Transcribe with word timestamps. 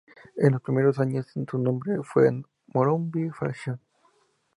En 0.35 0.53
los 0.53 0.63
primeros 0.63 0.97
años 0.97 1.27
su 1.45 1.59
nombre 1.59 1.97
fue 2.01 2.31
Morumbi 2.73 3.29
Fashion. 3.29 3.79